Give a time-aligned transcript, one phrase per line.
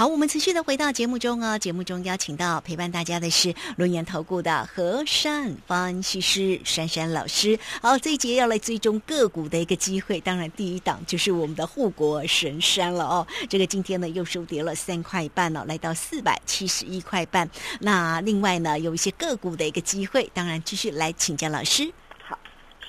[0.00, 1.58] 好，我们持续的回到节目中哦。
[1.58, 7.58] 节目中邀请到陪伴大家的是轮研投顾的和善分析师珊珊老师。
[7.82, 13.26] 好，这一节要来追踪个股的一个机会，当然第一档就是我们的护国神山了哦。
[13.46, 17.46] 这个今天呢又收跌了三块半了，来到四百七十一块半。
[17.80, 21.92] 那另外呢有一些个股的一个机会，当然继续来请教老师。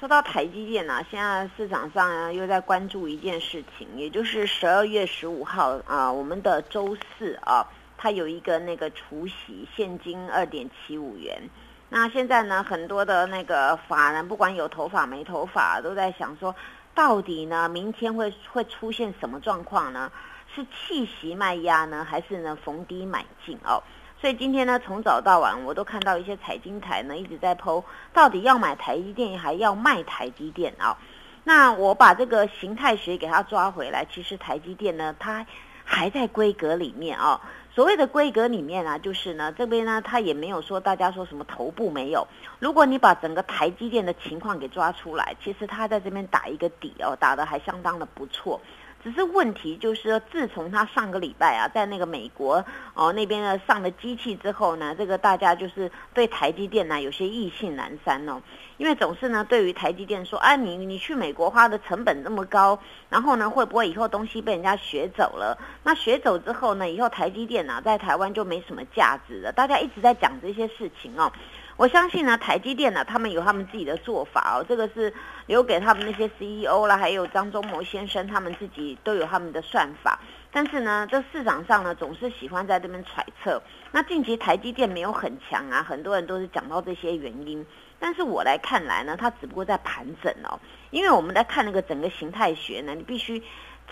[0.01, 7.63] 说到台积电呢，现在市场上又在关注一件事情，也就是十二月十五号啊，我们的周四啊，
[7.99, 11.47] 它有一个那个除息现金二点七五元。
[11.89, 16.55] 那现在呢，很多的那个法人，不管有头发没头发，都在想说，
[16.95, 20.11] 到底呢，明天会会出现什么状况呢？
[20.55, 23.83] 是弃息卖压呢，还是呢逢低买进哦？
[24.21, 30.95] 所以今天呢，从早到晚，我都看到一些财经台呢一直在剖，到底要买台积电还要卖台积电啊？
[31.43, 35.43] 那我把这个形态学给它抓回来，其实台积电呢，它
[35.83, 37.41] 还在规格里面啊。
[37.73, 42.27] 所谓的规格里面啊，就是呢，这边呢，它也没有说大家说什么头部没有。
[42.59, 48.61] 如果你把整个台积电的情况给抓出来，其实它在这边打一个底哦，打的还相当的不错。
[49.03, 52.63] 只是问题就是说，自从他上个礼拜啊，在那个美国
[52.93, 58.41] 哦那边呢上了机器之后呢，这个大家就是对台积电呢有些意兴阑珊哦，
[58.77, 62.77] 因为总是呢对于台积电说，啊你你去美国花的成本那么高，
[63.09, 65.57] 然后呢会不会以后东西被人家学走了？
[65.83, 69.51] 那学走之后呢，以后台积电呢在台湾就没什么价值了。
[69.51, 71.31] 大家一直在讲这些事情哦。
[71.77, 75.13] 我相信呢，台积电呢，他们有他们自己的做法哦，这个是
[75.47, 80.19] 留给他们那些 CEO 啦，还有张忠谋先生他们自己都有他们的算法。
[80.51, 83.61] 但是呢，这市场上呢，总是喜欢在这边揣测。
[83.91, 87.65] 那近期台积电没有很强啊，很多人都是讲到这些原因。
[87.97, 90.59] 但是我来看来呢，它只不过在盘整哦，
[90.91, 93.41] 因为我们在看那个整个形态学呢，你必须。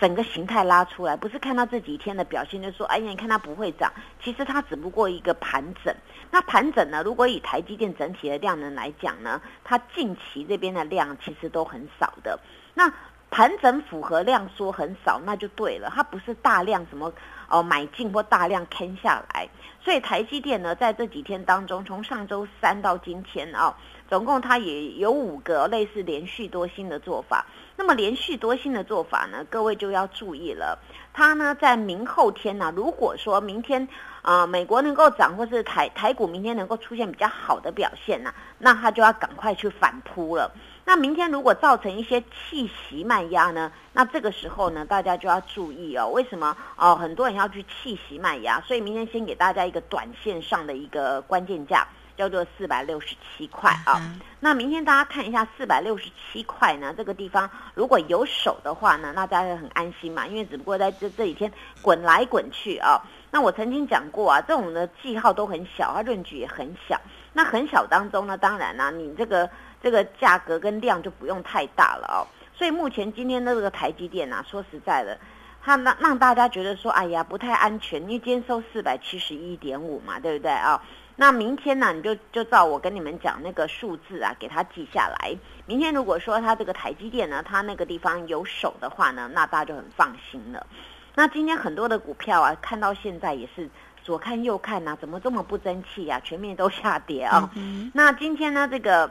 [0.00, 3.92] 整个形态拉出来，不是看到这几天的表现就说，哎呀，你看它不会涨，
[4.24, 5.94] 其实它只不过一个盘整。
[6.30, 12.38] 那盘整呢，如果以台积电整体的量能来讲呢，它近期这边的量其实都很少的。
[12.72, 12.90] 那
[13.30, 17.12] 盘整符合量说很少，那就对了，它不是大量什么
[17.48, 19.46] 哦买进或大量坑下来。
[19.82, 23.76] 所以台积电呢，在这几天当中，从上周三到今天啊，
[24.08, 27.44] 总共它也有五个类似连续多星的做法。
[27.80, 30.78] 那么连续多星的做法呢，各位就要注意了。
[31.14, 33.88] 它呢在明后天呢，如果说明天
[34.20, 40.52] 啊美国能够涨，或是台台股明天能够出现比较好的表现呢，那它就要赶快去反扑了。
[40.84, 46.06] 那明天如果造成一些气息慢压呢，那这个时候呢，大家就要注意哦。
[46.08, 46.94] 为什么哦？
[46.94, 51.88] 很多人要去气息慢压，所以明天先给大家一个短线上的一个关键价。
[52.20, 53.98] 叫做四百六十七块啊，
[54.40, 61.50] 那明天大家看一下四百六十七块呢，这个地方如果有手的话呢，那大家很安心嘛，因为只不过在这这几天
[61.80, 63.00] 滚来滚去啊。
[63.30, 67.00] 那我曾经讲过啊，这种的记号都很小，它润距也很小。
[67.32, 69.48] 那很小当中呢，当然啦，你这个
[69.82, 72.20] 这个价格跟量就不用太大了哦。
[72.54, 75.18] 所以目前今天的这个台积电啊，说实在的，
[75.62, 80.82] 它让让大家觉得说，哎呀，不太安全，因为今天收四百七十一点五嘛，对不对啊？
[81.16, 85.36] 那明天呢，你就就照我跟你们讲那个数字啊，给它记下来。
[85.66, 90.66] 明天如果说它这个台积电呢，它那个地方有手的话呢，那大家就很放心了。
[91.14, 93.68] 那今天很多的股票啊，看到现在也是
[94.02, 96.18] 左看右看呐，怎么这么不争气呀？
[96.24, 97.50] 全面都下跌啊。
[97.92, 99.10] 那今天呢，这个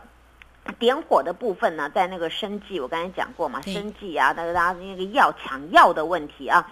[0.79, 6.67] 点火的部分呢，在那个生计，我刚才讲过嘛，生计啊，那个大家那个药抢药的问题啊。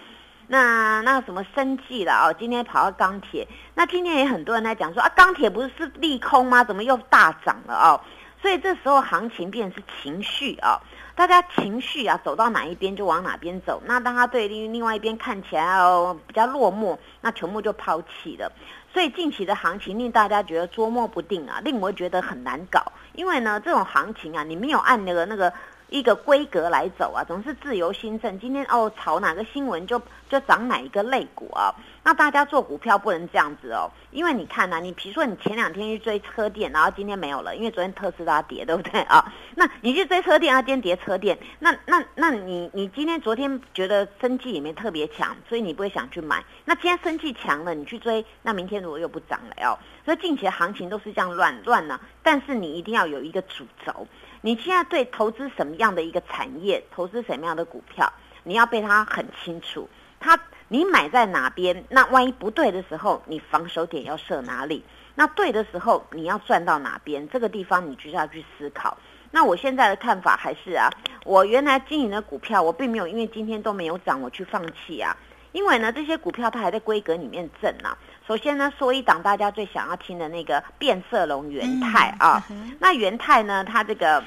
[0.47, 2.35] 那那什么生计了哦？
[2.39, 6.63] 今天跑到钢铁，那今天也很多人在讲说啊，钢铁不是是利空吗？
[6.63, 7.99] 怎么又大涨了哦？
[8.41, 10.79] 所以这时候行情变是情绪啊，
[11.15, 13.81] 大家情绪啊走到哪一边就往哪边走。
[13.85, 18.49] 那当他对另另外一边看起来哦比较落寞，那全部就抛弃了。
[18.93, 22.81] 所以近期的行情令大家觉得捉摸不定啊，令我觉得很难搞。
[23.13, 25.51] 因为呢，这种行情啊，你没有按那个那个。
[25.89, 28.39] 一个规格来走啊，总是自由新政。
[28.39, 31.73] 今天哦，炒哪个新闻就就涨哪一个类股啊。
[32.03, 39.33] 那大家做股票不能这样子哦，因为你看呐，你比如说你前两天去追车电，然后今天没有了，因为昨天特斯拉跌，对不对啊？
[39.55, 46.43] 那你去追车电，啊，今天跌车电，那那那你你今天昨天觉得生计也没特别强，所以你不会想去买。
[46.65, 49.79] 那今天生计强了，你去追，那明天如果又不涨了哦。
[50.03, 51.99] 所以近期的行情都是这样乱乱呢。
[52.23, 54.05] 但是你一定要有一个主轴。
[54.41, 58.11] 你现在对投资什么样的一个产业，投资什么样的股票，
[58.43, 59.89] 你要被他很清楚。
[60.19, 64.83] 他你买在哪边，那万一不对的时候，你防守点要设哪里？
[65.15, 67.27] 那对的时候，你要赚到哪边？
[67.29, 68.97] 这个地方你就要去思考。
[69.31, 70.89] 那我现在的看法还是啊，
[71.25, 75.15] 我原来经营的股票，我并没有因为今天都没有涨，我去放弃啊。
[75.51, 77.97] 因为呢，这些股票它还在规格里面挣呢。
[78.27, 82.43] 首先呢，说一档大家最想要听的那个变色龙元泰啊，
[82.77, 84.21] 那元泰呢，它这个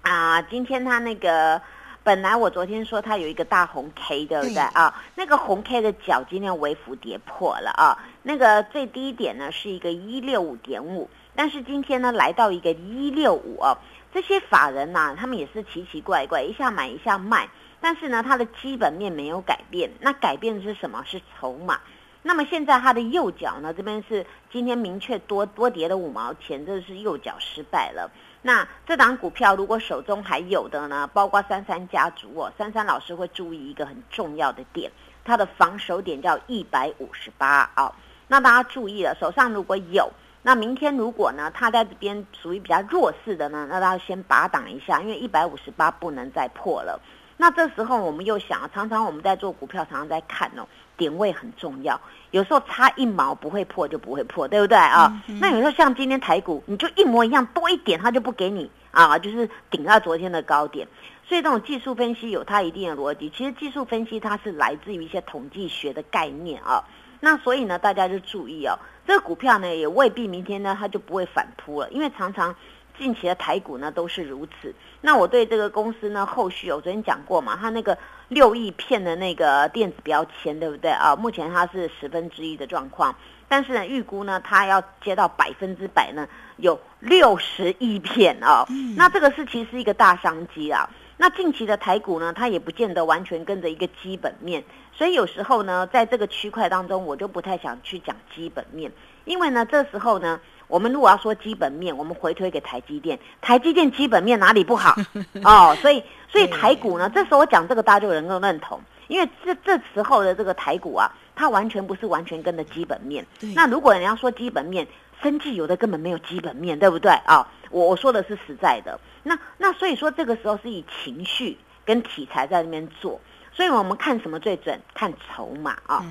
[0.00, 1.60] 啊，今天它那个
[2.02, 5.02] 本来我昨天说它有一个大红 K，对不对啊？
[5.16, 13.76] 那个红 K 的角今天微幅跌破了啊，那个最低点呢是一个一六五点五，但是今天呢来到一个一六五哦，
[14.14, 17.46] 这些法人呐，他们也是奇奇怪怪，一下买一下卖，
[17.82, 21.04] 但是呢，它的基本面没有改变，那改变的是什么？
[21.06, 21.78] 是筹码。
[22.22, 23.72] 那么现在它的右脚呢？
[23.72, 28.10] 这边是今天明确多多跌了五毛钱，这是右脚失败了。
[28.42, 31.06] 那这档股票如果手中还有的呢？
[31.14, 34.90] 包括三三家族哦，三三老师会注意一个很重要的点，
[35.24, 37.90] 它的防守点叫一百五十八啊。
[38.28, 40.10] 那大家注意了，手上如果有，
[40.42, 47.00] 那明天如果呢，它在这边属于比较弱势的呢，那大家先拔挡一下，因为一百五十八不能再破了。
[47.40, 50.68] 那这时候我们又想，常常我们在做股票，常常在看哦。
[50.98, 51.98] 点位很重要，
[52.32, 55.10] 有时候差一毛不会破就不会破，对不对啊？
[55.40, 60.86] 那有时候像今天台股，你就一模一样多一点，它就不给你啊，就是顶到昨天的高点。
[61.26, 63.30] 所以这种技术分析有它一定的逻辑。
[63.30, 66.84] 其实技术分析它是来自于一些统计学的概念啊。
[67.20, 72.54] 那所以呢，大家就注意哦，这个股票呢也未必明天呢它就不会反扑了，因为常常
[73.00, 74.72] 近期的台股呢都是如此。
[75.00, 77.98] 那我对这个公司呢，后续我昨天讲过嘛，它那个。
[78.30, 81.16] 六亿片的那个电子标签，对不对啊？
[81.16, 83.12] 目前它是十分之一的状况，
[83.48, 88.64] 但是呢，预估呢，它要接到百分之百呢，有六十亿片哦。
[88.96, 90.88] 那这个是其实是一个大商机啊。
[91.16, 94.62] 那近期的台股呢，它也不见得完全跟着一个基本面，
[94.92, 98.92] 所以有时候呢，在这个区块当中，我就不太想去讲基本面，
[99.24, 100.40] 因为呢，这时候呢。
[100.70, 104.94] 我们如果要说基本面，我们回推给台积电，台积电基本面哪里不好
[105.42, 105.74] 哦？
[105.82, 113.26] 所以，所以台股呢，这时候我讲这个，大家就能够认同，因为这这时候的这个台股啊，它完全不是完全跟着基本面。
[113.52, 114.86] 那如果你要说基本面，
[115.20, 117.44] 生计有的根本没有基本面，对不对啊？
[117.72, 118.96] 我我说的是实在的。
[119.24, 123.20] 那那所以说，这个时候是以情绪跟题材在那边做，
[123.60, 124.80] 所以我们看什么最准？
[124.94, 126.02] 看筹码啊。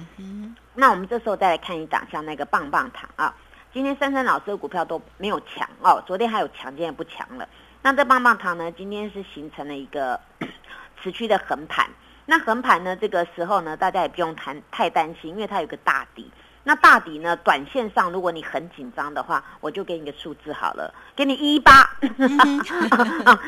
[0.76, 3.34] 那我们这时候再来看一档，像那个棒棒糖啊。
[3.74, 7.50] 今天珊珊老师的股票都没有强哦，昨天还有强，今天不强了。
[7.82, 8.72] 那这棒棒糖呢？
[8.74, 10.20] 今天是形成了一个
[11.02, 11.90] 持续的横盘。
[12.28, 12.96] 那横盘呢？
[12.96, 16.30] 这个时候呢，大家也不用谈太担心，因为它有个大底。
[16.64, 21.90] 那大底呢，短线上如果你很紧张的话，我就给你个数字好了，给你一八，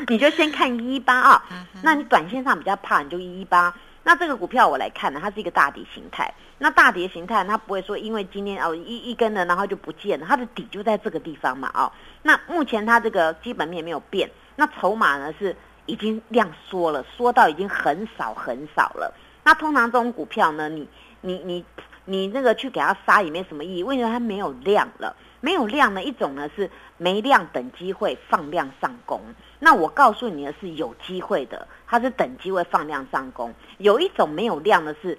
[0.08, 1.44] 你就先看一八啊。
[1.84, 3.72] 那你短线上比较怕，你就一八。
[4.04, 6.32] 那这个股票我来看呢，它是一个大底形态。
[6.58, 10.26] 那大底形态，它不会说因为今天哦一一根的，然后就不见了。
[10.28, 11.90] 它的底就在这个地方嘛，哦。
[12.22, 15.56] 那目前它这个基本面没有变，那筹码呢是
[15.86, 19.14] 已经量缩了，缩到已经很少很少了。
[19.44, 20.88] 那通常这种股票呢，你
[21.20, 21.64] 你你
[22.04, 25.16] 你那个去给它杀也没什么意义，为什么它没有量了？
[25.40, 29.20] 没有量呢，一种呢是没量等机会放量上攻。
[29.64, 33.54] 那我告诉你的是有机会的，它是等机会放量上攻。
[33.78, 35.16] 有一种没有量的是，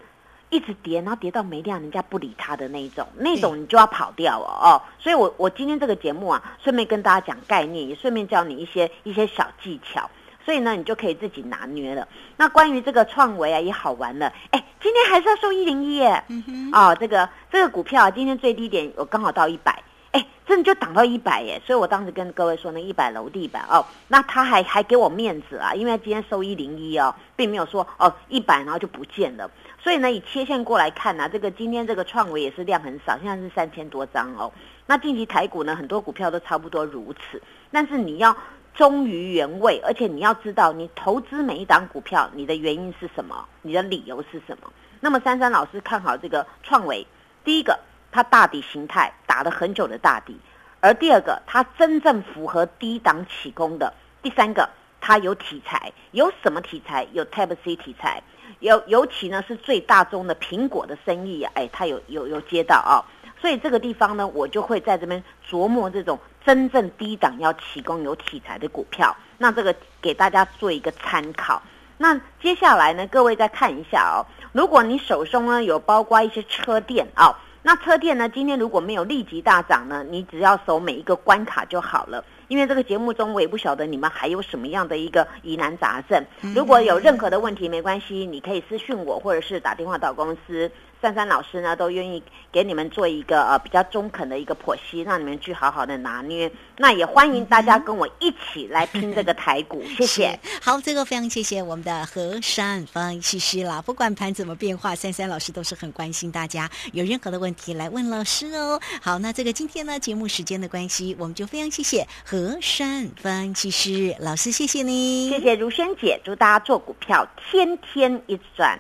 [0.50, 4.82] 一直跌，然后跌到没量，人家不理它的那一种，那种你就要跑掉哦哦。
[5.00, 10.10] 所以我我今天这个节目啊，顺便跟大家讲概念，也顺便教你一些一些小技巧。
[10.44, 12.06] 所以呢，你就可以自己拿捏了。
[12.36, 14.34] 那关于这个创维啊，也好玩了。
[14.52, 16.22] 哎，今天还是要收一零一耶。
[16.28, 19.82] 嗯哦，这个这个股票啊今天最低点我刚好到一百。
[20.14, 21.60] 哎，真的就挡到一百耶！
[21.66, 29.50] 所以我当时跟各位说，那一百楼地板哦，那他还还给我面子啊，因为今天收一零一哦，并没有说哦一百然后就不见了。
[29.82, 34.54] 所以呢，以切线过来看呢，这个今天这个创维也是量很少，现在是三千多张哦。
[34.86, 37.42] 那近期台股呢，很多股票都差不多如此。
[37.72, 38.38] 但是你要
[38.76, 43.44] 忠于原位，而且你要知道，你投资每一档股票，你的原因是什么？
[43.64, 44.72] 你的理由是什么？
[45.00, 47.08] 那么珊珊老师看好这个创维，
[47.44, 47.80] 第一个。
[48.14, 50.40] 它大底形态打了很久的大底，
[50.80, 53.92] 而第二个，它真正符合低档起攻的；
[54.22, 54.70] 第三个，
[55.02, 57.08] 它有题材，有什么题材？
[57.12, 58.22] 有 Type C 题材，
[58.60, 63.02] 尤尤其呢是最大宗的苹果的生意，哎，它有有有接到啊，
[63.42, 71.60] 所以这个地方呢，我就会在这边琢磨这种真正低档要起攻有题材的股票，那这个给大家做一个参考。
[71.98, 77.36] 那接下来呢，各位再看一下哦，如果你手中呢有包括一些车店啊。
[77.66, 78.28] 那车店呢？
[78.28, 82.24] 今天如果没有立即大涨呢，你只要守每一个关卡就好了。
[82.50, 86.22] 因为这个节目中，我也不晓得你们还有什么样的一个疑难杂症。
[86.54, 90.70] 如果有任何的问题，没关系，你可以私讯我，或者是打电话到公司
[91.04, 96.50] 珊珊老师呢都愿意给你们做一个呃比较中肯的一个剖析，让你们去好好的拿捏。
[96.78, 100.40] 那也欢迎大家跟我一起来拼这个台股， 谢谢。
[100.62, 103.82] 好，这个非常谢谢我们的和善分析师啦。
[103.82, 108.80] 不管盘怎么变化，珊珊老师都是很关心大家，有任何的问题来问老师哦。
[109.02, 118.80] 好，那这个今天呢节目时间的关系，我们就非常谢谢和善分析师老师，谢谢你，谢谢如萱姐，祝大家做股票天天一直赚。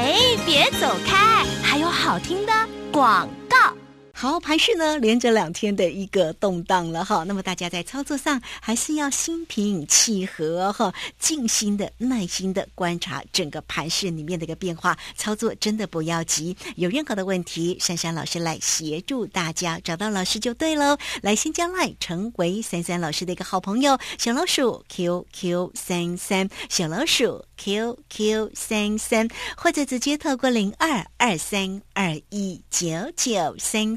[0.00, 0.14] 哎，
[0.46, 2.52] 别走开，还有好听的
[2.92, 3.67] 广告。
[4.20, 16.56] 好，盘市呢连着两天的一个动荡了哈，那么大家在操作上还是要心平气和哈，静心的、耐心的观察整个盘市里面的一个变化，操作真的不要急。
[16.74, 20.98] 有任何的问题，珊珊老师来协助大家，找到老师就对喽。
[21.22, 33.96] 来，先加来成为珊珊老师的一个好朋友，小老鼠 QQ 三三，小老鼠 QQ 三三，或者直接透过零二二三二一九九三。